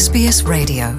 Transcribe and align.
SBS 0.00 0.50
Radio. 0.50 0.92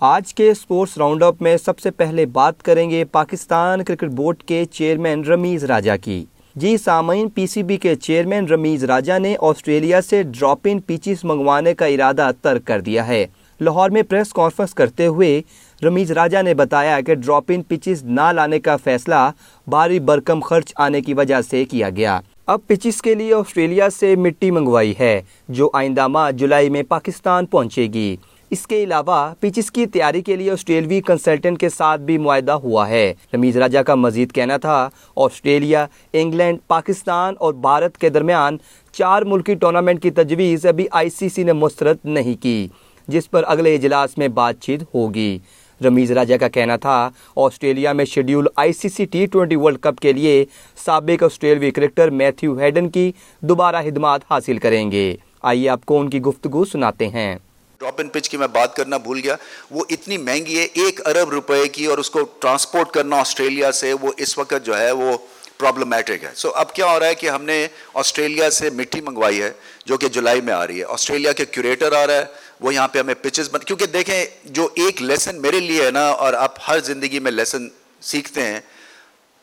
آج 0.00 0.34
کے 0.34 0.54
sports 0.54 0.98
round 0.98 1.22
up 1.22 1.42
میں 1.42 1.56
سب 1.56 1.78
سے 1.78 1.90
پہلے 1.90 2.26
بات 2.26 2.62
کریں 2.62 2.90
گے 2.90 3.04
پاکستان 3.04 3.84
کرکٹ 3.84 4.08
بورڈ 4.08 4.42
کے 4.42 4.64
چیئرمین 4.64 5.24
رمیز 5.24 5.64
راجہ 5.64 5.92
کی۔ 6.02 6.24
جی 6.56 6.76
سامعین، 6.76 7.28
پی 7.28 7.46
سی 7.46 7.62
بی 7.62 7.76
کے 7.76 7.94
چیئرمین 7.94 8.46
رمیز 8.46 8.84
راجہ 8.84 9.18
نے 9.18 9.36
آسٹریلیا 9.40 10.02
سے 10.02 10.22
ڈراپ 10.22 10.58
ان 10.64 10.80
پیچز 10.80 11.24
منگوانے 11.24 11.74
کا 11.74 11.86
ارادہ 11.86 12.30
ترک 12.42 12.64
کر 12.64 12.80
دیا 12.80 13.06
ہے۔ 13.06 13.26
لاہور 13.60 13.90
میں 13.90 14.02
پریس 14.02 14.32
کانفرنس 14.32 14.74
کرتے 14.74 15.06
ہوئے 15.06 15.42
رمیز 15.82 16.12
راجہ 16.12 16.42
نے 16.42 16.54
بتایا 16.54 17.00
کہ 17.00 17.14
ڈراپ 17.14 17.44
ان 17.48 17.62
پیچز 17.62 18.04
نہ 18.04 18.32
لانے 18.32 18.60
کا 18.60 18.76
فیصلہ 18.76 19.30
بھاری 19.66 20.00
برکم 20.00 20.40
خرچ 20.40 20.72
آنے 20.76 21.00
کی 21.00 21.14
وجہ 21.14 21.40
سے 21.50 21.64
کیا 21.64 21.90
گیا۔ 21.90 22.20
اب 22.46 22.60
پچز 22.66 23.00
کے 23.02 23.14
لیے 23.14 23.34
آسٹریلیا 23.34 23.88
سے 23.90 24.16
مٹی 24.16 24.50
منگوائی 24.50 24.92
ہے، 25.00 25.20
جو 25.48 25.70
آئندہ 25.72 26.06
ماہ 26.06 26.30
جولائی 26.30 26.68
میں 26.70 26.82
پاکستان 26.82 27.46
پہنچے 27.46 27.86
گی۔ 27.92 28.16
اس 28.50 28.66
کے 28.66 28.82
علاوہ 28.84 29.32
پچز 29.40 29.70
کی 29.70 29.86
تیاری 29.86 30.20
کے 30.22 30.36
لیے 30.36 30.50
آسٹریلوی 30.50 31.00
کنسلٹنٹ 31.00 31.60
کے 31.60 31.68
ساتھ 31.68 32.00
بھی 32.00 32.18
معاہدہ 32.18 32.52
ہوا 32.52 32.88
ہے۔ 32.88 33.12
رمیز 33.34 33.56
راجہ 33.56 33.78
کا 33.78 33.94
مزید 33.94 34.32
کہنا 34.32 34.56
تھا، 34.56 34.88
آسٹریلیا، 35.16 35.86
انگلینڈ، 36.12 36.58
پاکستان 36.66 37.34
اور 37.38 37.54
بھارت 37.54 37.98
کے 37.98 38.08
درمیان 38.08 38.56
چار 38.92 39.22
ملکی 39.22 39.54
ٹورنامنٹ 39.54 40.02
کی 40.02 40.10
تجویز 40.10 40.66
ابھی 40.66 40.86
آئی 40.90 41.10
سی 41.10 41.28
سی 41.28 41.42
نے 41.42 41.52
مسترد 41.52 42.04
نہیں 42.04 42.42
کی، 42.42 42.66
جس 43.08 43.30
پر 43.30 43.44
اگلے 43.46 43.74
اجلاس 43.74 44.18
میں 44.18 44.28
بات 44.28 44.60
چیت 44.60 44.82
ہوگی۔ 44.94 45.38
رمیز 45.84 46.12
راجہ 46.12 46.34
کا 46.34 46.48
کہنا 46.48 46.76
تھا 46.76 47.10
آسٹریلیا 47.36 47.92
میں 47.92 48.04
schedule 48.04 48.46
I 48.56 48.72
C 48.72 48.88
C 48.88 49.04
T 49.04 49.26
twenty 49.26 49.56
World 49.56 49.78
Cup 49.78 50.00
کے 50.00 50.12
لیے 50.12 50.44
سابق 50.84 51.22
آسٹریلوی 51.22 51.70
کرکٹر 51.70 52.10
میتھیو 52.10 52.58
ہیڈن 52.58 52.88
کی 52.90 53.12
دوبارہ 53.40 53.76
خدمات 53.82 54.20
حاصل 54.30 54.58
کریں 54.58 54.92
گے۔ 54.92 55.16
آئیے 55.42 55.68
آپ 55.68 55.80
کو 55.84 56.00
ان 56.00 56.10
کی 56.10 56.20
گفتگو 56.20 56.64
سناتے 56.64 57.08
ہیں۔ 57.08 57.36
ڈراپ 57.80 57.94
ان 57.98 58.08
پچ 58.08 58.28
کی 58.28 58.36
میں 58.36 58.46
بات 58.46 58.76
کرنا 58.76 58.96
بھول 58.96 59.20
گیا۔ 59.24 59.36
وہ 59.70 59.84
اتنی 59.90 60.18
مہنگی 60.18 60.58
ہے 60.58 60.64
ایک 60.64 61.06
ارب 61.06 61.30
روپے 61.30 61.68
کی 61.68 61.86
اور 61.86 61.98
اس 61.98 62.10
کو 62.10 62.20
ٹرانسپورٹ 62.38 62.90
کرنا 62.90 63.16
آسٹریلیا 63.16 63.72
سے 63.72 63.92
وہ 63.92 64.12
اس 64.16 64.38
وقت 64.38 64.54
جو 64.64 64.78
ہے 64.78 64.90
وہ 64.92 65.18
پرابلمٹک 65.58 66.24
ہے۔ 66.24 66.28
سو 66.34 66.48
so, 66.48 66.54
اب 66.56 66.72
کیا 66.72 66.86
ہو 66.92 67.00
رہا 67.00 67.06
ہے 67.06 67.14
کہ 67.14 67.30
ہم 67.30 67.44
نے 67.44 67.66
آسٹریلیا 67.94 68.50
سے 68.50 68.70
مٹی 68.70 69.00
منگوائی 69.00 69.42
ہے 69.42 69.50
جو 69.86 69.96
کہ 69.96 70.08
جولائی 70.08 70.40
میں 70.40 70.54
آ 70.54 70.66
رہی 70.66 70.78
ہے۔ 70.78 70.84
آسٹریلیا 70.84 71.32
کے 71.32 71.44
کیوریٹر 71.44 71.92
آ 71.92 72.06
رہا 72.06 72.14
ہے۔ 72.14 72.24
وہ 72.64 72.74
یہاں 72.74 72.88
پہ 72.88 72.98
ہمیں 72.98 73.14
پچز 73.22 73.48
بن، 73.52 73.60
کیونکہ 73.60 73.86
دیکھیں 73.86 74.24
جو 74.44 74.68
ایک 74.74 75.02
لیسن 75.02 75.40
میرے 75.42 75.60
لیے 75.60 75.84
ہے 75.86 75.90
نا، 75.90 76.06
اور 76.08 76.32
آپ 76.32 76.58
ہر 76.68 76.78
زندگی 76.84 77.18
میں 77.18 77.30
لیسن 77.30 77.68
سیکھتے 78.12 78.42
ہیں 78.42 78.60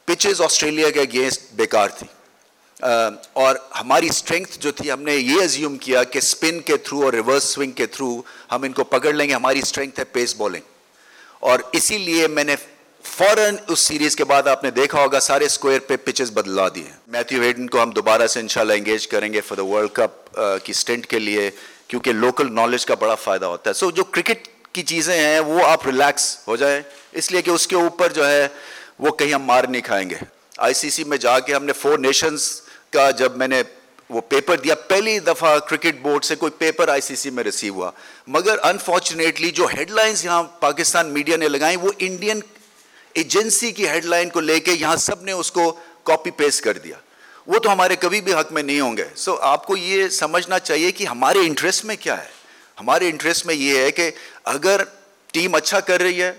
پچز 0.07 0.41
آسٹریلیا 0.41 0.89
کے 0.89 0.99
اگینسٹ 0.99 1.53
بیکار 1.55 1.89
تھی۔ 1.97 2.07
اور 3.33 3.55
ہماری 3.79 4.07
اسٹرینگتھ 4.09 4.57
جو 4.59 4.71
تھی، 4.71 4.91
ہم 4.91 5.01
نے 5.01 5.15
یہ 5.15 5.41
ازیوم 5.41 5.77
کیا 5.77 6.03
کہ 6.03 6.17
اسپن 6.17 6.59
کے 6.65 6.77
تھرو 6.77 7.03
اور 7.05 7.13
ریورس 7.13 7.43
سوئنگ 7.43 7.71
کے 7.71 7.85
تھرو 7.85 8.09
ہم 8.51 8.63
ان 8.63 8.73
کو 8.73 8.83
پکڑ 8.83 9.13
لیں 9.13 9.27
گے، 9.29 9.33
ہماری 9.33 9.59
اسٹرینگتھ 9.59 9.99
ہے 9.99 10.05
پیس 10.13 10.35
بالنگ 10.35 10.61
اور 11.39 11.59
اسی 11.71 11.97
لیے 11.97 12.27
میں 12.27 12.43
نے 12.43 12.55
فوراً 13.03 13.55
اس 13.67 13.79
سیریز 13.79 14.15
کے 14.15 14.23
بعد 14.25 14.47
آپ 14.47 14.63
نے 14.63 14.71
دیکھا 14.71 15.01
ہوگا، 15.01 15.19
سارے 15.19 15.45
اسکوئر 15.45 15.79
پہ 15.87 15.95
پچز 16.05 16.31
بدلا 16.33 16.67
دیے۔ 16.75 16.91
میتھیو 17.07 17.41
ہیڈن 17.41 17.67
کو 17.67 17.81
ہم 17.83 17.91
دوبارہ 17.91 18.27
سے 18.27 18.39
انشاءاللہ 18.39 18.73
انگیج 18.73 19.07
کریں 19.07 19.31
گے 19.33 19.41
فار 19.41 19.57
دا 19.57 19.65
ورلڈ 19.65 19.91
کپ 19.93 20.39
کی 20.63 20.71
اسٹنٹ 20.71 21.07
کے 21.07 21.19
لیے۔ 21.19 21.49
کیونکہ 21.91 22.11
لوکل 22.13 22.55
نالج 22.55 22.85
کا 22.85 22.95
بڑا 22.95 23.15
فائدہ 23.15 23.45
ہوتا 23.45 23.69
ہے۔ 23.69 23.73
سو 23.73 23.91
جو 23.91 24.03
کرکٹ 24.03 24.47
کی 24.73 24.83
چیزیں 24.83 25.19
ہیں، 25.19 25.39
وہ 25.39 25.65
آپ 25.65 25.85
ریلیکس 25.85 26.37
ہو 26.47 26.55
جائیں۔ 26.55 26.81
اس 27.11 27.31
لیے 27.31 27.41
کہ 27.41 27.49
اس 27.49 27.67
کے 27.67 27.75
اوپر 27.75 28.13
جو 28.13 28.29
ہے، 28.29 28.47
وہ 28.99 29.11
کہیں 29.11 29.33
ہم 29.33 29.43
مار 29.43 29.63
نہیں 29.63 29.81
کھائیں 29.81 30.09
گے۔ 30.09 30.15
آئی 30.57 30.73
سی 30.73 30.89
سی 30.89 31.03
میں 31.03 31.17
جا 31.17 31.39
کے 31.39 31.55
ہم 31.55 31.65
نے 31.65 31.73
فور 31.73 31.99
نیشنز 31.99 32.61
کا 32.89 33.11
جب 33.11 33.37
میں 33.37 33.47
نے 33.47 33.63
وہ 34.09 34.21
پیپر 34.21 34.57
دیا، 34.57 34.75
پہلی 34.75 35.19
دفعہ 35.19 35.59
کرکٹ 35.59 35.95
بورڈ 36.01 36.23
سے 36.23 36.35
کوئی 36.35 36.51
پیپر 36.51 36.87
آئی 36.87 37.01
سی 37.01 37.15
سی 37.15 37.29
میں 37.29 37.43
ریسیو 37.43 37.73
ہوا۔ 37.73 37.91
مگر 38.27 38.55
انفارچونیٹلی 38.63 39.51
جو 39.51 39.65
ہیڈ 39.65 39.91
لائنز 39.91 40.25
یہاں 40.25 40.43
پاکستان 40.43 41.07
میڈیا 41.07 41.37
نے 41.37 41.49
لگائیں، 41.49 41.77
وہ 41.77 41.91
انڈین 41.97 42.39
ایجنسی 43.13 43.71
کی 43.71 43.89
ہیڈ 43.89 44.05
لائن 44.05 44.29
کو 44.29 44.39
لے 44.39 44.59
کے 44.59 44.71
یہاں 44.71 44.95
سب 44.95 45.23
نے 45.23 45.31
اس 45.31 45.51
کو 45.51 45.79
کاپی 46.03 46.31
پیسٹ 46.31 46.63
کر 46.63 46.77
دیا۔ 46.77 46.95
وہ 47.47 47.59
تو 47.59 47.71
ہمارے 47.73 47.95
کبھی 47.95 48.21
بھی 48.21 48.33
حق 48.33 48.51
میں 48.51 48.63
نہیں 48.63 48.79
ہوں 48.79 48.97
گے۔ 48.97 49.03
سو 49.15 49.31
so, 49.31 49.37
آپ 49.41 49.65
کو 49.67 49.77
یہ 49.77 50.07
سمجھنا 50.07 50.59
چاہیے 50.59 50.91
کہ 50.91 51.03
ہمارے 51.03 51.39
انٹرسٹ 51.39 51.85
میں 51.85 51.95
کیا 51.99 52.17
ہے۔ 52.17 52.29
ہمارے 52.79 53.09
انٹرسٹ 53.09 53.45
میں 53.45 53.55
یہ 53.55 53.77
ہے 53.77 53.91
کہ 53.91 54.09
اگر 54.43 54.81
ٹیم 55.33 55.55
اچھا 55.55 55.79
کر 55.79 56.01
رہی 56.01 56.21
ہے 56.21 56.31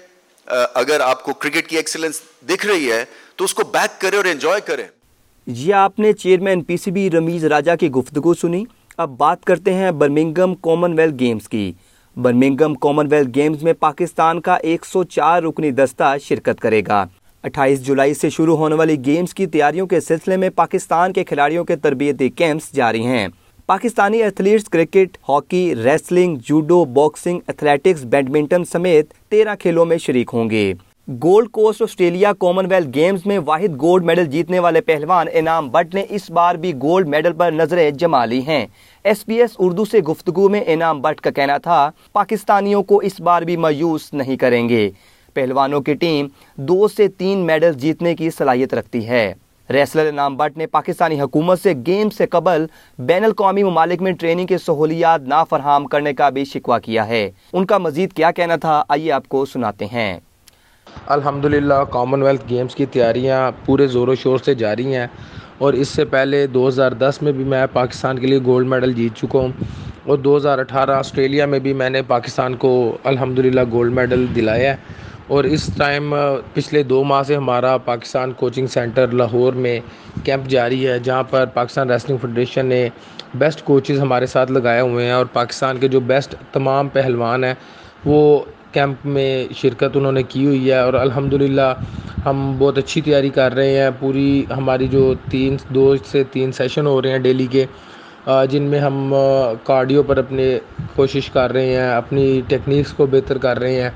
اگر 0.74 1.00
آپ 1.00 1.22
کو 1.24 1.32
کرکٹ 1.32 1.68
کی 1.68 1.76
ایکسلنس 1.76 2.20
دکھ 2.48 2.66
رہی 2.66 2.90
ہے 2.92 3.04
تو 3.36 3.44
اس 3.44 3.54
کو 3.54 3.62
بیک 3.72 4.00
کرے 4.00 4.16
اور 4.16 4.24
انجوائے 4.24 4.60
کرے 4.60 4.84
جی 5.46 5.72
آپ 5.72 5.98
نے 5.98 6.12
chairman 6.12 6.62
P 6.64 6.76
C 6.76 6.90
B 6.90 7.10
Rameez 7.10 7.44
Raja 7.44 7.76
کی 7.80 7.90
گفتگو 7.90 8.34
سنی۔ 8.34 8.64
اب 8.96 9.16
بات 9.16 9.44
کرتے 9.44 9.74
ہیں 9.74 9.90
برمنگم 9.90 10.54
کامن 10.54 10.98
ویلتھ 10.98 11.18
گیمز 11.20 11.48
کی۔ 11.48 11.72
برمنگم 12.16 12.74
کامن 12.74 13.06
ویلتھ 13.10 13.30
گیمز 13.34 13.62
میں 13.62 13.72
پاکستان 13.72 14.40
کا 14.40 14.54
ایک 14.54 14.84
سو 14.84 15.04
چار 15.04 15.42
رکنی 15.42 15.70
دستہ 15.70 16.14
شرکت 16.24 16.60
کرے 16.60 16.82
گا۔ 16.86 17.04
اٹھائیس 17.42 17.84
جولائی 17.86 18.14
سے 18.14 18.30
شروع 18.30 18.56
ہونے 18.56 18.74
والی 18.74 18.96
گیمز 19.04 19.34
کی 19.34 19.46
تیاریوں 19.46 19.86
کے 19.86 20.00
سلسلے 20.00 20.36
میں 20.36 20.50
پاکستان 20.50 21.12
کے 21.12 21.24
کھلاڑیوں 21.24 21.64
کے 21.64 21.76
تربیتی 21.76 22.28
کیمپس 22.28 22.72
جاری 22.72 23.06
ہیں۔ 23.06 23.28
Pakistani 23.66 24.22
athletes 24.22 24.64
cricket, 24.64 25.16
hockey, 25.28 25.74
wrestling, 25.74 26.36
judo, 26.46 26.84
boxing, 26.84 27.40
athletics, 27.46 28.04
badminton 28.04 28.64
سمیت 28.64 29.12
تیرہ 29.28 29.54
کھیلوں 29.54 29.84
میں 29.84 29.98
شریک 29.98 30.30
ہوں 30.32 30.50
گے۔ 30.50 30.72
Gold 31.22 31.48
Coast 31.50 31.82
Australia 31.82 32.32
Commonwealth 32.66 32.88
Games 32.94 33.26
میں 33.26 33.38
واحد 33.38 33.80
گولڈ 33.80 34.04
میڈل 34.04 34.24
جیتنے 34.24 34.58
والے 34.58 34.80
پہلوان 34.80 35.26
انعام 35.32 35.68
بٹ 35.68 35.94
نے 35.94 36.04
اس 36.08 36.30
بار 36.30 36.54
بھی 36.54 36.72
گولڈ 36.74 37.08
میڈل 37.08 37.32
پر 37.32 37.52
نظریں 37.52 37.90
جما 37.90 38.24
لی 38.24 38.40
ہیں۔ 38.46 38.66
ایس 39.04 39.26
پی 39.26 39.40
ایس 39.40 39.50
اردو 39.58 39.84
سے 39.84 40.00
گفتگو 40.00 40.48
میں 40.48 40.64
انعام 40.66 41.00
بٹ 41.00 41.20
کا 41.20 41.30
کہنا 41.30 41.58
تھا، 41.58 41.90
پاکستانیوں 42.12 42.82
کو 42.82 42.98
اس 42.98 43.20
بار 43.20 43.42
بھی 43.42 43.56
مایوس 43.56 44.12
نہیں 44.12 44.36
کریں 44.36 44.68
گے۔ 44.68 44.90
پہلوانوں 45.34 45.80
کی 45.80 45.94
ٹیم 45.94 46.26
دو 46.56 46.88
سے 46.88 47.08
تین 47.08 47.38
میڈل 47.38 47.72
جیتنے 47.72 48.14
کی 48.14 48.30
صلاحیت 48.30 48.74
رکھتی 48.74 49.08
ہے۔ 49.08 49.32
ریسلر 49.70 50.06
انعام 50.06 50.36
بٹ 50.36 50.56
نے 50.56 50.66
پاکستانی 50.66 51.20
حکومت 51.20 51.60
سے 51.62 51.72
گیم 51.86 52.10
سے 52.10 52.26
قبل 52.26 52.66
بین 52.98 53.24
الاقوامی 53.24 53.62
ممالک 53.62 54.02
میں 54.02 54.12
ٹریننگ 54.12 54.46
کی 54.46 54.58
سہولیات 54.58 55.20
نہ 55.20 55.42
فراہم 55.50 55.84
کرنے 55.84 56.12
کا 56.12 56.28
بھی 56.28 56.44
شکوہ 56.44 56.78
کیا 56.78 57.06
ہے۔ 57.08 57.30
ان 57.52 57.66
کا 57.66 57.78
مزید 57.78 58.12
کیا 58.12 58.30
کہنا 58.30 58.56
تھا، 58.56 58.82
آئیے 58.88 59.12
آپ 59.12 59.28
کو 59.28 59.44
سناتے 59.44 59.86
ہیں۔ 59.86 60.18
الحمدللہ 61.06 61.82
کامن 61.90 62.22
ویلتھ 62.22 62.44
گیمز 62.50 62.74
کی 62.74 62.86
تیاریاں 62.86 63.50
پورے 63.66 63.86
زور 63.86 64.08
و 64.08 64.14
شور 64.14 64.38
سے 64.38 64.54
جاری 64.54 64.94
ہیں 64.94 65.06
اور 65.58 65.72
اس 65.72 65.88
سے 65.88 66.04
پہلے 66.04 66.46
دو 66.46 66.68
ہزار 66.68 66.92
دس 66.92 67.18
میں 67.22 67.32
بھی 67.32 67.44
میں 67.44 67.66
پاکستان 67.72 68.18
کے 68.18 68.26
لیے 68.26 68.38
گولڈ 68.44 68.66
میڈل 68.66 68.92
جیت 68.92 69.16
چکا 69.16 69.38
ہوں 69.38 69.52
اور 70.06 70.18
دو 70.18 70.36
ہزار 70.36 70.58
اٹھارہ 70.58 70.90
آسٹریلیا 70.90 71.46
میں 71.46 71.58
بھی 71.58 71.72
میں 71.72 71.90
نے 71.90 72.02
پاکستان 72.02 72.54
کو 72.54 72.72
الحمدللہ 73.04 73.60
گولڈ 73.72 73.92
میڈل 73.92 74.26
دلایا 74.34 74.70
ہے۔ 74.72 74.76
اور 75.28 75.44
اس 75.44 75.68
ٹائم 75.78 76.14
پچھلے 76.54 76.82
دو 76.82 77.02
ماہ 77.04 77.22
سے 77.22 77.36
ہمارا 77.36 77.76
پاکستان 77.84 78.32
کوچنگ 78.36 78.66
سینٹر 78.66 79.12
لاہور 79.12 79.52
میں 79.52 79.78
کیمپ 80.24 80.48
جاری 80.48 80.86
ہے، 80.86 80.98
جہاں 80.98 81.22
پر 81.30 81.44
پاکستان 81.54 81.90
ریسلنگ 81.90 82.16
فیڈریشن 82.20 82.66
نے 82.66 82.88
بیسٹ 83.34 83.62
کوچز 83.64 84.00
ہمارے 84.00 84.26
ساتھ 84.26 84.52
لگائے 84.52 84.80
ہوئے 84.80 85.04
ہیں 85.04 85.12
اور 85.12 85.26
پاکستان 85.32 85.78
کے 85.78 85.88
جو 85.88 86.00
بیسٹ 86.00 86.34
تمام 86.52 86.88
پہلوان 86.88 87.44
ہیں، 87.44 87.54
وہ 88.04 88.38
کیمپ 88.72 89.06
میں 89.06 89.46
شرکت 89.56 89.96
انہوں 89.96 90.12
نے 90.12 90.22
کی 90.22 90.44
ہوئی 90.46 90.70
ہے 90.70 90.78
اور 90.78 90.94
الحمدللہ 90.94 91.72
ہم 92.26 92.54
بہت 92.58 92.78
اچھی 92.78 93.00
تیاری 93.00 93.28
کر 93.30 93.54
رہے 93.54 93.78
ہیں۔ 93.78 93.90
پوری 94.00 94.44
ہماری 94.56 94.88
جو 94.88 95.12
تین، 95.30 95.56
دو 95.68 95.94
سے 96.06 96.22
تین 96.32 96.52
سیشن 96.52 96.86
ہو 96.86 97.00
رہے 97.02 97.10
ہیں 97.10 97.18
ڈیلی 97.18 97.46
کے 97.50 97.64
جن 98.50 98.62
میں 98.62 98.78
ہم 98.78 99.14
کارڈیو 99.64 100.02
پر 100.02 100.16
اپنے 100.16 100.46
کوشش 100.94 101.30
کر 101.30 101.52
رہے 101.52 101.66
ہیں، 101.66 101.88
اپنی 101.92 102.40
ٹیکنیکس 102.48 102.92
کو 102.92 103.06
بہتر 103.06 103.38
کر 103.38 103.58
رہے 103.58 103.80
ہیں۔ 103.82 103.90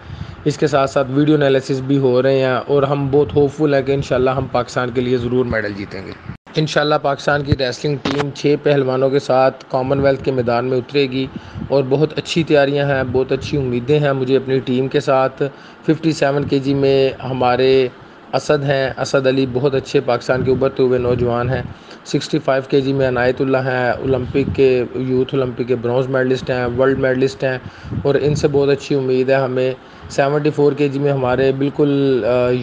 اس 0.47 0.59
کے 0.59 0.67
ساتھ 0.67 0.91
ساتھ 0.91 1.09
ویڈیو 1.11 1.35
انالیسس 1.35 1.81
بھی 1.87 1.97
ہو 1.99 2.23
رہے 2.23 2.39
ہیں 2.39 2.59
اور 2.67 2.83
ہم 2.83 3.07
بہت 3.11 3.35
ہوپ 3.37 3.51
فل 3.53 3.75
ہیں 3.75 3.83
کہ 3.83 3.93
انشاءاللہ 3.93 4.31
ہم 4.31 4.47
پاکستان 4.53 4.91
کے 4.91 5.01
لیے 5.01 5.17
ضرور 5.17 5.45
میڈل 5.45 5.73
جیتیں 5.73 6.01
گے۔ 6.07 6.13
انشاءاللہ 6.57 6.95
پاکستان 7.03 7.43
کی 7.45 7.57
ریسلنگ 7.59 7.97
ٹیم 8.03 8.31
چھ 8.35 8.55
پہلوانوں 8.63 9.11
کے 9.11 9.19
ساتھ 9.19 9.65
کامن 9.69 10.01
ویلتھ 10.01 10.25
کے 10.25 10.33
میدان 10.33 10.65
میں 10.65 10.79
اترے 10.79 11.07
گی 11.11 11.27
اور 11.69 11.85
بہت 11.89 12.19
اچھی 12.19 12.43
تیاریاں 12.43 12.87
ہیں، 12.87 13.03
بہت 13.13 13.33
اچھی 13.33 13.59
امیدیں 13.59 13.99
ہیں 14.01 14.13
مجھے 14.13 14.37
اپنی 14.37 14.59
ٹیم 14.59 14.89
کے 14.89 15.01
ساتھ۔ 15.01 15.43
ففٹی 15.87 16.13
سیون 16.13 16.45
کے 16.45 16.59
جی 16.59 16.75
میں 16.75 16.99
ہمارے 17.31 17.89
اسد 18.37 18.65
ہیں۔ 18.65 18.89
اسد 18.99 19.27
علی 19.27 19.47
بہت 19.53 19.75
اچھے 19.75 20.01
پاکستان 20.05 20.43
کے 20.45 20.51
ابھرتے 20.51 20.83
ہوئے 20.83 20.99
نوجوان 20.99 21.51
ہیں۔ 21.51 21.63
سکسٹی 22.07 22.39
فائیو 22.39 22.63
کے 22.71 22.81
جی 22.81 22.93
میں 22.93 23.09
عنایت 23.09 23.41
اللہ 23.41 23.65
ہیں۔ 23.67 23.91
اولمپک 23.93 24.55
کے 24.55 24.69
یوتھ، 25.09 25.35
اولمپک 25.35 25.69
کے 25.69 25.77
برونز 25.83 26.09
میڈلسٹ 26.09 26.51
ہیں، 26.51 26.67
ورلڈ 26.79 26.99
میڈلسٹ 26.99 27.45
ہیں۔ 27.45 27.57
اور 28.03 28.15
ان 28.21 28.35
سے 28.35 28.49
بہت 28.53 28.69
اچھی 28.69 28.95
امید 28.95 29.31
ہے۔ 29.31 29.35
ہمیں 29.37 29.71
سیونٹی 30.11 30.51
فور 30.51 30.73
کے 30.73 30.89
جی 30.89 30.99
میں 30.99 31.13
ہمارے 31.13 31.51
بالکل 31.59 31.91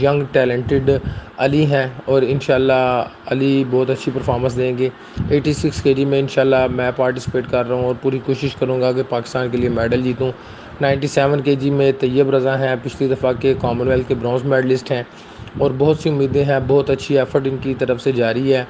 ینگ، 0.02 0.24
ٹیلنٹڈ 0.32 0.90
علی 1.38 1.66
ہیں۔ 1.66 1.86
اور 2.06 2.22
انشاءاللہ 2.28 2.82
علی 3.28 3.64
بہت 3.72 3.90
اچھی 3.90 4.12
پرفارمنس 4.14 4.58
دیں 4.58 4.78
گے۔ 4.78 4.90
ایٹی 5.30 5.54
سکس 5.54 5.82
کے 5.82 5.94
جی 5.94 6.06
میں 6.06 6.20
انشاءاللہ 6.20 6.66
میں 6.72 6.92
پارٹیسپیٹ 6.96 7.46
کر 7.52 7.66
رہا 7.68 7.76
ہوں 7.76 7.86
اور 7.86 7.96
پوری 8.02 8.20
کوشش 8.26 8.56
کروں 8.56 8.80
گا 8.82 8.92
کہ 8.92 9.04
پاکستان 9.10 9.50
کے 9.50 9.58
لیے 9.58 9.70
میڈل 9.70 10.02
جیتوں۔ 10.02 10.32
نائنٹی 10.82 11.08
سیون 11.08 11.42
کے 11.42 11.56
جی 11.56 11.70
میں 11.70 11.92
طیب 12.00 12.30
رضا 12.36 12.60
ہیں۔ 12.60 12.76
پچھلی 12.84 13.08
دفعہ 13.08 13.32
کے 13.40 13.54
کامن 13.62 13.88
ویلتھ 13.88 14.08
کے 14.08 14.16
برونز 14.16 14.44
میڈلسٹ 14.46 14.92
ہیں۔ 14.92 15.04
اور 15.60 15.72
بہت 15.78 15.98
سی 16.00 16.10
امیدیں 16.10 16.44
ہیں، 16.46 16.60
بہت 16.68 16.90
اچھی 16.90 17.18
ایفرٹ 17.20 17.48
ان 17.48 17.58
کی 17.62 17.74
طرف 17.80 18.02
سے 18.02 18.12
جاری 18.12 18.54
ہے۔ 18.54 18.64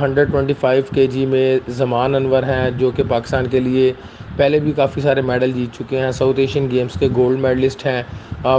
ہنڈریڈ 0.00 0.30
ٹوئنٹی 0.32 0.54
فائیو 0.60 0.82
کے 0.94 1.06
جی 1.06 1.26
میں 1.26 1.46
زمان 1.78 2.14
انور 2.14 2.42
ہیں، 2.42 2.70
جو 2.78 2.90
کہ 2.96 3.02
پاکستان 3.08 3.46
کے 3.50 3.60
لیے 3.60 3.92
پہلے 4.36 4.58
بھی 4.60 4.72
کافی 4.76 5.00
سارے 5.00 5.20
میڈل 5.30 5.52
جیت 5.52 5.76
چکے 5.76 5.98
ہیں۔ 6.00 6.10
ساؤتھ 6.18 6.40
ایشین 6.40 6.70
گیمز 6.70 6.98
کے 7.00 7.08
گولڈ 7.16 7.40
میڈلسٹ 7.40 7.86
ہیں 7.86 8.02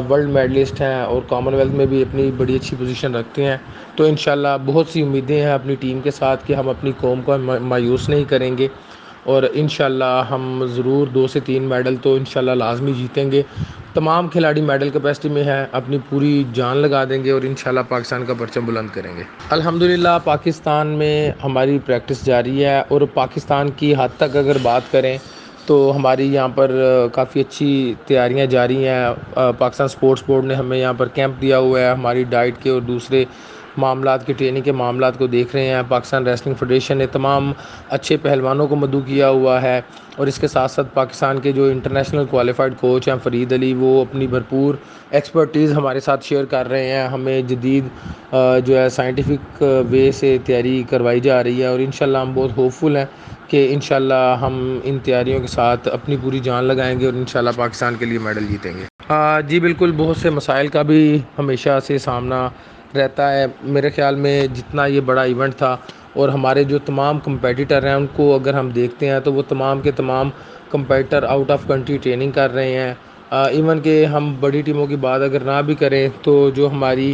ورلڈ 0.10 0.30
میڈلسٹ 0.30 0.82
ہیں 0.82 1.02
اور 1.02 1.22
کامن 1.30 1.54
ویلتھ 1.54 1.74
میں 1.76 1.86
بھی 1.86 2.02
اپنی 2.02 2.30
بڑی 2.38 2.56
اچھی 2.56 2.78
پوزیشن 2.80 3.16
رکھتے 3.16 3.46
ہیں۔ 3.46 3.58
تو 3.96 4.04
انشاءاللہ 4.04 4.56
بہت 4.66 4.88
سی 4.88 5.02
امیدیں 5.02 5.42
ہیں 5.42 5.52
اپنی 5.52 5.76
ٹیم 5.80 6.00
کے 6.04 6.12
ساتھ 6.12 6.48
کہ 6.48 6.54
ہم 6.54 6.70
اپنی 6.70 6.92
قوم 7.00 7.22
کو 7.26 7.38
مایوس 7.62 8.10
نہیں 8.10 8.24
کریں 8.30 8.58
گے۔ 8.58 8.68
اور 9.24 9.44
انشاءاللہ 9.54 10.24
ہم 10.30 10.66
ضرور 10.76 11.08
دو 11.08 11.28
سے 11.28 11.40
تین 11.46 11.64
میڈل 11.64 11.96
تو 12.02 12.14
انشاءاللہ 12.16 12.52
لازمی 12.52 12.94
جیتیں 12.98 13.32
گے۔ 13.32 13.42
تمام 13.94 14.28
کھلاڑی 14.28 14.62
میڈل 14.62 14.90
کیپیسٹی 14.90 15.30
میں 15.30 15.44
ہیں، 15.44 15.66
اپنی 15.72 15.98
پوری 16.10 16.44
جان 16.54 16.78
لگا 16.78 17.04
دیں 17.10 17.24
گے 17.24 17.32
اور 17.32 17.42
انشاءاللہ 17.42 17.80
پاکستان 17.90 18.26
کا 18.26 18.34
پرچم 18.40 18.66
بلند 18.66 18.90
کریں 18.94 19.16
گے۔ 19.18 19.24
الحمدللہ، 19.50 20.18
پاکستان 20.24 20.88
میں 20.98 21.32
ہماری 21.44 21.78
پریکٹس 21.86 22.26
جاری 22.26 22.64
ہے 22.66 22.80
اور 22.88 23.02
پاکستان 23.14 23.70
کی 23.78 23.94
حد 23.96 24.18
تک 24.18 24.38
اگر 24.38 24.58
بات 24.62 24.92
کریں 24.92 25.18
تو 25.66 25.92
ہماری 25.96 26.34
یہاں 26.34 26.48
پر 26.56 26.72
کافی 27.14 27.40
اچھی 27.40 27.94
تیاریاں 28.08 28.46
جاری 28.46 28.88
ہیں۔ 28.88 29.06
پاکستان 29.58 29.88
سپورٹس 29.88 30.24
بورڈ 30.28 30.46
نے 30.46 30.54
ہمیں 30.54 30.78
یہاں 30.78 30.94
پر 30.98 31.08
کیمپ 31.08 31.42
دیا 31.42 31.58
ہوا 31.58 31.80
ہے، 31.80 31.90
ہماری 31.90 32.24
ڈائٹ 32.30 32.64
کے 32.64 32.70
اور 32.70 32.82
دوسرے 32.82 33.26
معاملات 33.78 34.26
کے 34.28 34.34
ٹریننگ 34.34 34.62
کے 34.62 34.72
معاملات 34.72 35.18
کو 35.18 35.28
دیکھ 35.28 35.56
رہے 35.56 35.66
ہیں۔ 35.66 35.82
پاکستان 35.90 36.28
ریسلنگ 36.28 36.56
فیڈریشن 36.60 36.98
نے 36.98 37.06
تمام 37.12 37.52
اچھے 37.90 38.18
پہلوانوں 38.22 38.68
کو 38.68 38.76
مدعو 38.76 39.00
کیا 39.06 39.30
ہوا 39.30 39.62
ہے 39.62 39.80
اور 40.16 40.28
اس 40.28 40.40
کے 40.40 40.48
ساتھ 40.48 40.72
ساتھ 40.72 40.88
پاکستان 40.94 41.40
کے 41.40 41.52
جو 41.52 41.66
انٹرنیشنل 41.66 42.26
کوالیفائڈ 42.30 42.74
کوچ 42.80 43.08
ہیں، 43.08 43.16
فرید 43.24 43.54
علی، 43.54 43.74
وہ 43.80 44.00
اپنی 44.02 44.28
بھرپور 44.28 44.76
ایکسپرٹیز 45.12 45.74
ہمارے 45.74 46.00
ساتھ 46.00 46.26
شیئر 46.26 46.46
کر 46.46 46.70
رہے 46.70 46.92
ہیں۔ 46.92 47.08
ہمیں 47.08 47.42
جدید 47.42 47.88
جو 48.66 48.78
ہے 48.78 48.88
سائنٹیفک 48.90 49.64
وے 49.90 50.12
سے 50.12 50.38
تیاری 50.46 50.82
کروائی 50.90 51.20
جا 51.20 51.44
رہی 51.44 51.62
ہے 51.62 51.68
اور 51.68 51.80
انشاءاللہ 51.80 52.18
ہم 52.18 52.34
بہت 52.34 52.58
ہوپ 52.58 52.74
فل 52.74 52.98
ہیں 52.98 53.06
کہ 53.48 53.68
انشاءاللہ 53.74 54.38
ہم 54.42 54.56
ان 54.84 54.98
تیاریوں 55.04 55.40
کے 55.40 55.48
ساتھ 55.48 55.88
اپنی 55.88 56.16
پوری 56.22 56.40
جان 56.40 56.64
لگائیں 56.64 57.00
گے 57.00 57.06
اور 57.06 57.14
انشاءاللہ 57.14 57.50
پاکستان 57.56 57.96
کے 58.00 58.06
لیے 58.06 58.20
میڈل 58.20 58.48
جیتیں 58.48 58.72
گے۔ 58.74 58.86
جی 59.48 59.60
بالکل، 59.60 59.92
بہت 59.98 60.18
سے 60.18 60.30
مسائل 60.30 60.68
کا 60.68 60.82
بھی 60.82 61.20
ہمیشہ 61.38 61.80
سے 61.88 61.98
سامنا 61.98 62.48
رہتا 62.96 63.32
ہے۔ 63.34 63.46
میرے 63.74 63.90
خیال 63.96 64.16
میں 64.16 64.46
جتنا 64.54 64.86
یہ 64.86 65.00
بڑا 65.06 65.22
ایونٹ 65.22 65.56
تھا 65.58 65.76
اور 66.14 66.30
ہمارے 66.30 66.64
جو 66.64 66.80
تمام 66.86 67.20
کمپیٹیٹر 67.20 67.86
ہیں، 67.88 67.94
ان 67.94 68.06
کو 68.16 68.34
اگر 68.36 68.54
ہم 68.54 68.70
دیکھتے 68.70 69.10
ہیں 69.10 69.20
تو 69.24 69.34
وہ 69.34 69.42
تمام 69.50 69.82
کے 69.82 69.92
تمام 69.92 70.30
competitor 70.72 71.24
out 71.24 71.52
of 71.52 71.66
country 71.68 71.98
training 72.04 72.32
کر 72.32 72.54
رہے 72.54 72.74
ہیں۔ 72.74 72.94
ایون 73.32 73.80
کہ 73.82 73.94
ہم 74.06 74.34
بڑی 74.40 74.62
ٹیموں 74.62 74.86
کی 74.88 74.96
بات 75.06 75.22
اگر 75.22 75.44
نہ 75.46 75.62
بھی 75.66 75.76
کریں 75.76 76.08
تو 76.24 76.50
جو 76.56 76.70
ہماری 76.72 77.14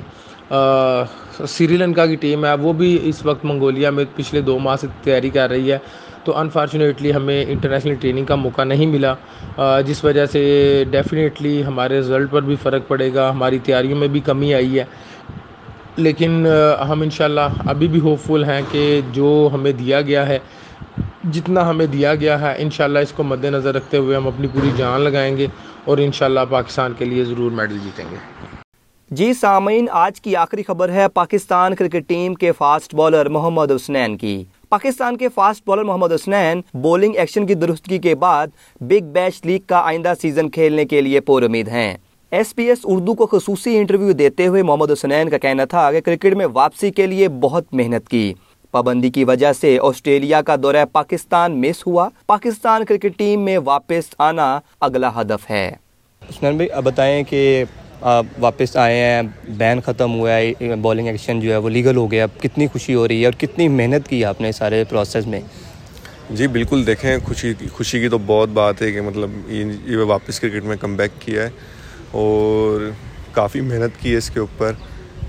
سری 1.48 1.78
لنکا 1.78 2.06
کی 2.06 2.16
ٹیم 2.16 2.46
ہے، 2.46 2.54
وہ 2.62 2.74
بھی 2.74 2.98
اس 3.10 3.26
وقت 3.26 3.46
منگولیا 3.46 3.90
میں 3.90 4.06
پچھلے 4.16 4.42
دو 4.42 4.58
ماہ 4.60 4.76
سے 4.82 4.88
تیاری 5.04 5.30
کر 5.30 5.50
رہی 5.50 5.72
ہے۔ 5.72 5.78
تو 6.24 6.38
انفارچونیٹلی 6.38 7.14
ہمیں 7.14 7.44
انٹرنیشنل 7.48 7.96
ٹریننگ 8.02 8.26
کا 8.26 8.36
موقع 8.36 8.64
نہیں 8.64 8.88
ملا۔ 8.88 9.14
جس 9.86 10.04
وجہ 10.04 10.26
سے 10.32 10.42
ڈیفینیٹلی 10.92 11.62
ہمارے 11.68 12.00
رزلٹ 12.00 12.32
پر 12.32 12.42
بھی 12.42 12.56
فرق 12.64 12.88
پڑے 12.88 13.10
گا، 13.14 13.30
ہماری 13.30 13.60
تیاریوں 13.66 13.98
میں 13.98 14.08
بھی 14.08 14.20
کمی 14.26 14.54
آئی 14.54 14.80
ہے۔ 14.80 14.84
لیکن 15.98 16.46
ہم 16.90 17.02
انشاءاللہ 17.02 17.70
ابھی 17.70 17.88
بھی 17.88 18.00
ہوپ 18.00 18.20
فل 18.26 18.44
ہیں 18.44 18.62
کہ 18.72 19.02
جو 19.12 19.50
ہمیں 19.54 19.72
دیا 19.72 20.02
گیا 20.02 20.28
ہے، 20.28 20.38
جتنا 21.34 21.70
ہمیں 21.70 21.86
دیا 21.86 22.14
گیا 22.16 22.40
ہے، 22.42 22.54
انشاءاللہ 22.58 23.00
اس 23.00 23.12
کو 23.16 23.24
مد 23.24 23.46
نظر 23.46 23.76
رکھتے 23.76 23.98
ہوئے 23.98 24.16
ہم 24.18 24.28
اپنی 24.28 24.48
پوری 24.54 24.72
جان 24.78 25.02
لگائیں 25.02 25.36
گے 25.38 25.48
اور 25.86 25.98
انشاءاللہ 25.98 26.40
پاکستان 26.50 26.94
کے 26.98 27.06
لیے 27.06 27.24
ضرور 27.24 27.52
میڈل 27.52 27.78
جیتیں 27.84 28.06
گے۔ 28.12 28.16
جی 29.12 29.34
سامعین، 29.34 29.86
آج 29.92 30.20
کی 30.22 30.36
آخری 30.36 30.64
خبر 30.64 30.90
ہے 30.90 31.08
پاکستان 31.14 31.76
کرکٹ 31.76 32.08
ٹیم 32.08 32.34
کے 32.34 32.52
فاسٹ 32.52 32.96
بالر 32.96 33.30
محمد 33.30 33.72
حسنین 33.72 34.18
کی۔ 34.18 34.44
پاکستان 34.70 35.18
کے 35.18 35.30
fast 35.36 35.68
bowler 35.68 35.84
Muhammad 35.84 36.14
Hasnain 36.14 36.62
bowling 36.82 37.16
action 37.16 37.46
کی 37.48 37.54
درستگی 37.54 37.98
کے 37.98 38.16
بعد 38.16 38.48
بگ 38.82 39.12
بیش 39.14 39.46
لیگ 39.46 39.60
کا 39.68 39.82
آئندہ 39.86 40.14
سیزن 40.22 40.50
کھیلنے 40.50 40.86
کے 40.86 41.02
لیے 41.02 41.20
پر 41.20 41.44
امید 41.44 41.68
ہیں۔ 41.68 41.94
ایس 42.32 42.54
پی 42.56 42.64
ایس 42.64 42.80
اردو 42.84 43.14
کو 43.14 43.26
خصوصی 43.26 43.78
انٹرویو 43.78 44.12
دیتے 44.12 44.48
ہوئے 44.48 44.64
محمد 44.64 44.92
حسنین 44.92 45.30
کا 45.30 45.38
کہنا 45.38 45.66
تھا 45.66 45.92
کہ 45.92 46.00
کرکٹ 46.02 46.34
میں 46.34 46.46
واپسی 46.54 46.90
کے 46.92 47.06
لیے 47.08 47.28
بہت 47.42 47.66
محنت 47.72 48.10
کی۔ 48.10 48.34
پابندی 48.72 49.10
کی 49.10 49.24
وجہ 49.24 49.52
سے 49.54 49.78
آسٹریلیا 49.82 50.42
کا 50.42 50.56
دورہ 50.64 50.84
پاکستان 50.92 51.60
مس 51.62 51.86
ہوا۔ 51.88 52.08
پاکستان 52.28 52.86
کرکٹ 52.86 53.18
ٹیم 53.18 53.46
میں 53.46 53.58
واپس 53.58 54.14
آنا 54.18 54.60
اگلا 54.82 55.12
ہدف 55.22 55.50
ہے۔ 55.50 55.70
حسنین 56.22 56.58
بھائی 56.58 56.82
بتائیں 56.84 57.24
کہ 57.24 57.64
آپ 58.02 58.26
واپس 58.40 58.76
آئے 58.78 58.96
ہیں 58.96 59.22
بین 59.58 59.82
ختم 59.82 60.14
ہوا 60.14 60.32
ہے 60.32 60.76
بالنگ 60.82 61.08
ایکشن 61.08 61.40
جو 61.40 61.52
ہے 61.52 61.58
وہ 61.58 61.70
لیگل 61.70 61.96
ہو 61.96 62.10
گیا۔ 62.12 62.24
اب 62.24 62.42
کتنی 62.42 62.68
خوشی 62.68 62.96
ہو 62.96 63.08
رہی 63.08 63.20
ہے 63.20 63.26
اور 63.26 63.40
کتنی 63.40 63.68
محنت 63.70 64.08
کی 64.08 64.24
آپ 64.26 64.42
نے 64.42 64.52
سارے 64.52 64.84
پروسیس 64.90 65.28
میں؟ 65.28 65.42
جی 66.30 66.48
بالکل 66.48 66.86
دیکھیں 66.88 67.18
خوشی 67.26 67.54
خوشی 67.74 68.00
کی 68.00 68.10
تو 68.10 68.18
بہت 68.26 68.50
بات 68.50 68.82
ہے 68.82 68.92
کہ 68.92 69.02
مطلب 69.02 69.30
یہ 69.50 69.98
واپس 69.98 70.40
کرکٹ 70.40 70.64
میں 70.64 70.78
کم 70.78 70.96
بیک 70.96 71.12
کیا 71.20 71.44
ہے۔ 71.44 71.50
اور 72.12 72.90
کافی 73.32 73.62
محنت 73.62 74.02
کی 74.02 74.12
ہے 74.12 74.18
اس 74.18 74.30
کے 74.30 74.40
اوپر 74.40 74.72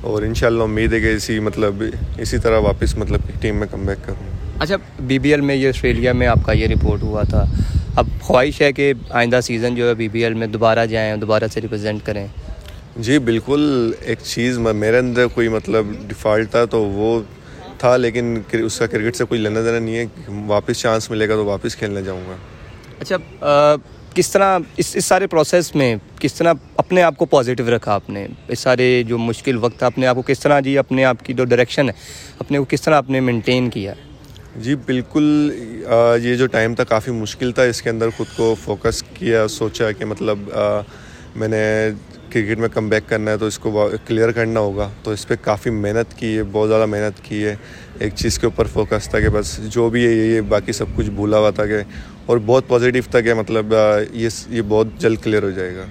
اور 0.01 0.23
انشاءاللہ 0.23 0.63
امید 0.63 0.93
ہے 0.93 1.01
کہ 1.01 1.15
اسی 1.15 1.41
مطلب 1.41 1.83
اسی 2.19 2.39
طرح 2.39 2.59
واپس 2.59 2.97
مطلب 2.97 3.21
ٹیم 3.41 3.57
میں 3.57 3.67
کم 3.71 3.85
بیک 3.87 3.99
کروں 4.07 4.37
اچھا 4.61 4.77
بی 5.01 5.19
بی 5.19 5.31
ایل 5.31 5.41
میں 5.41 5.55
یہ 5.55 5.69
آسٹریلیا 5.69 6.13
میں 6.13 6.27
آپ 6.27 6.39
کا 6.47 6.53
یہ 6.53 6.67
رپورٹ 6.67 7.03
ہوا 7.03 7.23
تھا۔ 7.23 7.45
اب 7.97 8.07
خواہش 8.23 8.61
ہے 8.63 8.73
کہ 8.73 8.93
آئندہ 9.11 9.41
سیزن 9.43 9.75
جو 9.75 9.89
ہے 9.89 9.95
بی 9.95 10.09
بی 10.09 10.25
ایل 10.25 10.35
میں 10.35 10.47
دوبارہ 10.47 10.87
جائیں 10.87 11.17
دوبارہ 11.17 11.45
سے 11.53 11.61
ریپرزینٹ 11.61 12.07
کریں۔ 12.07 12.27
جی 12.97 13.19
بالکل 13.19 13.93
ایک 14.01 14.19
چیز 14.25 14.59
میرے 14.59 14.99
اندر 14.99 15.27
کوئی 15.27 15.49
مطلب 15.49 15.87
ڈیفالٹ 16.09 16.51
تھا 16.51 16.65
تو 16.65 16.83
وہ 16.85 17.21
تھا 17.79 17.97
لیکن 17.97 18.41
اس 18.53 18.79
کا 18.79 18.87
کرکٹ 18.87 19.17
سے 19.17 19.25
کوئی 19.25 19.41
لینا 19.41 19.61
دینا 19.61 19.79
نہیں 19.79 19.97
ہے۔ 19.97 20.05
واپس 20.47 20.81
چانس 20.81 21.11
ملے 21.11 21.29
گا 21.29 21.35
تو 21.35 21.45
واپس 21.45 21.77
کھیلنے 21.77 22.03
جاؤں 22.03 22.23
گا۔ 22.29 22.37
اچھا 23.01 23.17
کس 24.15 24.31
طرح 24.31 24.59
اس 24.77 24.95
اس 24.97 25.05
سارے 25.05 25.27
پروسیس 25.27 25.75
میں 25.75 25.95
کس 26.21 26.35
طرح 26.35 26.53
اپنے 26.77 27.03
آپ 27.03 27.17
کو 27.17 27.27
پازیٹیو 27.27 27.75
رکھا 27.75 27.95
آپ 27.95 28.09
نے؟ 28.11 28.27
اس 28.49 28.59
سارے 28.59 29.03
جو 29.07 29.19
مشکل 29.19 29.57
وقت 29.61 29.83
اپنے 29.83 30.07
آپ 30.07 30.17
کو 30.17 30.23
کس 30.27 30.41
طرح 30.41 30.61
جی 30.61 30.77
اپنے 30.79 31.05
آپ 31.05 31.25
کی 31.25 31.33
جو 31.33 31.45
ڈائریکشن 31.45 31.89
ہے، 31.89 31.95
اپنے 32.39 32.59
کو 32.59 32.65
کس 32.69 32.83
طرح 32.83 32.97
آپ 32.97 33.11
نے 33.11 33.21
مینٹین 33.21 33.71
کیا؟ 33.71 33.95
جی 34.57 34.75
بالکل 34.87 35.51
یہ 36.23 36.35
جو 36.37 36.47
ٹائم 36.47 36.75
تھا 36.75 36.85
کافی 36.85 37.11
مشکل 37.11 37.53
تھا، 37.53 37.63
اس 37.63 37.83
کے 37.83 37.91
اندر 37.91 38.11
خود 38.17 38.37
کو 38.37 38.55
فوکس 38.65 39.03
کیا، 39.15 39.47
سوچا 39.49 39.91
کہ 39.93 40.05
مطلب 40.05 40.51
میں 41.35 41.49
نے 41.49 41.65
کرکٹ 42.47 42.61
میں 42.61 42.69
کم 42.69 42.89
بیک 42.89 43.03
کرنا 43.07 43.31
ہے 43.31 43.37
تو 43.37 43.47
اس 43.47 43.59
کو 43.59 43.89
کلیئر 44.07 44.31
کرنا 44.33 44.61
ہوگا۔ 44.61 44.89
تو 45.03 45.11
اس 45.11 45.27
پہ 45.29 45.35
کافی 45.43 45.71
محنت 45.71 46.19
کی 46.19 46.37
ہے 46.37 46.43
بہت 46.53 46.69
زیادہ 46.69 46.87
محنت 46.87 47.25
کی 47.25 47.45
ہے۔ 47.45 47.55
ایک 47.99 48.13
چیز 48.17 48.39
کے 48.39 48.47
اوپر 48.47 48.67
فوکس 48.67 49.09
تھا 49.09 49.21
کہ 49.21 49.29
بس 49.29 49.59
جو 49.71 49.89
بھی 49.91 50.07
ہے 50.07 50.13
یہ 50.13 50.41
باقی 50.41 50.73
سب 50.73 50.87
کچھ 50.97 51.11
بھولا 51.11 51.39
ہوا 51.39 51.51
تھا 51.51 51.67
کہ 51.67 51.79
اور 52.27 52.39
بہت 52.47 52.69
پازیٹیو 52.69 53.03
تھا 53.11 53.21
کہ 53.21 53.35
مطلب 53.35 53.75
یہ 54.13 54.29
یہ 54.49 54.63
بہت 54.69 54.87
جلد 54.99 55.23
کلیئر 55.23 55.43
ہو 55.43 55.51
جائے 55.51 55.77
گا۔ 55.77 55.85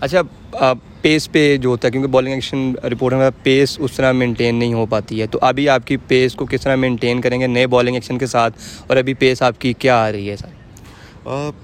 اچھا 0.00 0.72
پیس 1.02 1.30
پہ 1.32 1.56
جو 1.56 1.68
ہوتا 1.68 1.88
ہے 1.88 1.92
کیونکہ 1.92 2.08
بالنگ 2.10 2.32
ایکشن 2.32 2.72
رپورٹ 2.84 3.14
میں 3.14 3.30
پیس 3.42 3.76
اس 3.80 3.92
طرح 3.92 4.12
مینٹین 4.12 4.54
نہیں 4.54 4.74
ہو 4.74 4.86
پاتی 4.86 5.20
ہے۔ 5.20 5.26
تو 5.26 5.38
ابھی 5.42 5.68
آپ 5.68 5.86
کی 5.86 5.96
پیس 5.96 6.34
کو 6.34 6.46
کس 6.46 6.60
طرح 6.60 6.76
مینٹین 6.76 7.20
کریں 7.20 7.40
گے 7.40 7.46
نئے 7.46 7.66
بالنگ 7.66 7.94
ایکشن 7.94 8.18
کے 8.18 8.26
ساتھ؟ 8.26 8.58
اور 8.86 8.96
ابھی 8.96 9.14
پیس 9.14 9.42
آپ 9.42 9.60
کی 9.60 9.72
کیا 9.72 9.96
آ 10.04 10.12
رہی 10.12 10.30
ہے 10.30 10.36
سر؟ 10.36 10.52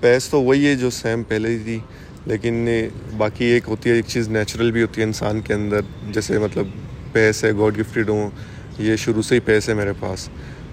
پیس 0.00 0.28
تو 0.28 0.40
وہی 0.42 0.66
ہے 0.66 0.74
جو 0.74 0.90
سیم 0.90 1.22
پہلے 1.22 1.48
ہی 1.48 1.58
تھی۔ 1.64 1.78
لیکن 2.30 2.68
باقی 3.16 3.44
ایک 3.44 3.64
ہوتی 3.68 3.90
ہے 3.90 3.94
ایک 3.94 4.04
چیز 4.08 4.28
نیچرل 4.28 4.70
بھی 4.70 4.82
ہوتی 4.82 5.00
ہے 5.00 5.06
انسان 5.06 5.40
کے 5.40 5.54
اندر 5.54 5.80
جیسے 6.10 6.38
مطلب 6.38 6.66
پیس 7.12 7.44
ہے 7.44 7.52
گاڈ 7.52 7.80
گفٹیڈ 7.80 8.08
ہوں 8.08 8.30
یہ 8.78 8.96
شروع 8.96 9.22
سے 9.22 9.34
ہی 9.34 9.40
پیس 9.40 9.68
ہے 9.68 9.74
میرے 9.74 9.92
پاس۔ 10.00 10.28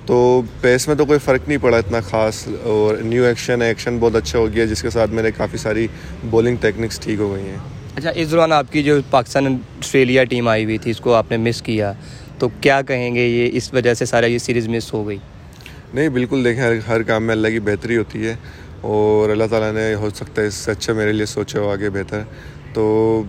تو 0.05 0.41
پیس 0.61 0.87
میں 0.87 0.95
تو 0.95 1.05
کوئی 1.05 1.19
فرق 1.19 1.47
نہیں 1.47 1.57
پڑا 1.61 1.77
اتنا 1.77 1.99
خاص 1.99 2.47
اور 2.63 2.97
نیو 2.97 3.23
ایکشن 3.23 3.61
ہے 3.61 3.67
ایکشن 3.67 3.97
بہت 3.99 4.15
اچھا 4.15 4.39
ہو 4.39 4.53
گیا 4.53 4.65
جس 4.65 4.81
کے 4.81 4.89
ساتھ 4.89 5.11
میرے 5.11 5.31
کافی 5.31 5.57
ساری 5.57 5.87
بولنگ 6.29 6.55
ٹیکنکس 6.61 6.99
ٹھیک 6.99 7.19
ہو 7.19 7.33
گئی 7.33 7.43
ہیں۔ 7.43 7.57
اچھا 7.95 8.09
اس 8.09 8.31
دوران 8.31 8.51
آپ 8.51 8.71
کی 8.71 8.83
جو 8.83 8.99
پاکستان 9.09 9.47
آسٹریلیا 9.47 10.23
ٹیم 10.23 10.47
آئی 10.47 10.63
ہوئی 10.63 10.77
تھی 10.77 10.91
اس 10.91 10.99
کو 10.99 11.13
آپ 11.13 11.31
نے 11.31 11.37
مس 11.37 11.61
کیا۔ 11.61 11.93
تو 12.39 12.49
کیا 12.61 12.81
کہیں 12.81 13.15
گے 13.15 13.27
یہ 13.27 13.49
اس 13.53 13.73
وجہ 13.73 13.93
سے 13.93 14.05
سارا 14.05 14.25
یہ 14.25 14.37
سیریز 14.37 14.67
مس 14.67 14.93
ہو 14.93 15.07
گئی؟ 15.07 15.17
نہیں 15.93 16.09
بالکل 16.09 16.45
دیکھیں 16.45 16.63
ہر 16.87 17.03
کام 17.03 17.23
میں 17.23 17.35
اللہ 17.35 17.47
کی 17.47 17.59
بہتری 17.59 17.97
ہوتی 17.97 18.27
ہے۔ 18.27 18.35
اور 18.81 19.29
اللہ 19.29 19.43
تعالیٰ 19.49 19.71
نے 19.73 19.93
ہو 19.93 20.09
سکتا 20.09 20.41
ہے 20.41 20.47
اس 20.47 20.53
سے 20.53 20.71
اچھا 20.71 20.93
میرے 20.93 21.11
لیے 21.11 21.25
سوچا 21.25 21.59
ہو 21.59 21.69
آگے 21.69 21.89
بہتر 21.89 22.21
تو 22.73 23.23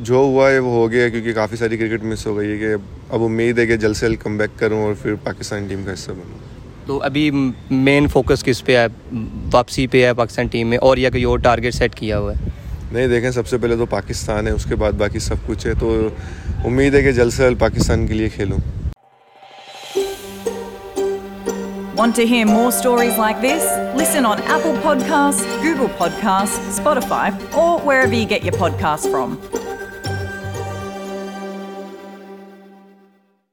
جو 0.00 0.14
ہوا 0.14 0.50
ہے 0.50 0.58
وہ 0.58 0.70
ہو 0.70 0.90
گیا 0.90 1.08
کیونکہ 1.08 1.32
کافی 1.32 1.56
ساری 1.56 1.76
کرکٹ 1.76 2.04
مس 2.04 2.26
ہو 2.26 2.36
گئی 2.36 2.50
ہے 2.52 2.58
کہ 2.58 2.74
اب 3.10 3.22
امید 3.22 3.58
ہے 3.58 3.66
کہ 3.66 3.76
جلد 3.76 3.96
سے 3.96 4.06
جلد 4.08 4.16
کم 4.22 4.36
بیک 4.36 4.58
کروں 4.58 4.82
اور 4.82 4.94
پھر 5.02 5.14
پاکستان 5.14 5.66
ٹیم 5.68 5.82
کا 5.86 5.92
حصہ 5.92 6.10
بنوں۔ 6.10 6.38
تو 6.86 7.02
ابھی 7.02 7.30
مین 7.70 8.08
فوکس 8.08 8.44
کس 8.44 8.64
پہ 8.64 8.76
ہے؟ 8.76 8.86
واپسی 9.52 9.86
پہ 9.86 10.06
ہے 10.06 10.14
پاکستان 10.14 10.46
ٹیم 10.46 10.68
میں 10.68 10.78
اور 10.78 10.96
یا 10.96 11.10
کوئی 11.10 11.24
اور 11.24 11.38
ٹارگیٹ 11.38 11.74
سیٹ 11.74 11.94
کیا 11.94 12.18
ہوا 12.18 12.32
ہے؟ 12.32 12.48
نہیں 12.92 13.06
دیکھیں 13.06 13.30
سب 13.30 13.46
سے 13.46 13.58
پہلے 13.58 13.76
تو 13.76 13.86
پاکستان 13.86 14.46
ہے 14.46 14.52
اس 14.52 14.64
کے 14.64 14.76
بعد 14.76 14.92
باقی 14.92 15.18
سب 15.18 15.34
کچھ 15.46 15.66
ہے۔ 15.66 15.72
تو 15.80 16.08
امید 16.64 16.94
ہے 16.94 17.02
کہ 17.02 17.12
جلد 17.12 17.32
سے 17.32 17.42
جلد 17.42 17.58
پاکستان 17.58 18.06
کے 18.06 18.14
لیے 18.14 18.28
کھیلوں۔ 18.28 18.58
Want 21.96 22.14
to 22.16 22.26
hear 22.26 22.44
more 22.44 22.72
stories 22.72 23.16
like 23.16 23.40
this? 23.40 23.64
Listen 23.96 24.26
on 24.26 24.38
Apple 24.42 24.74
Podcasts, 24.74 25.42
Google 25.62 25.88
Podcasts, 25.88 26.78
Spotify, 26.78 27.32
or 27.56 27.80
wherever 27.80 28.12
you 28.12 28.26
get 28.26 28.44
your 28.44 28.52
podcasts 28.52 29.10
from. 29.10 29.40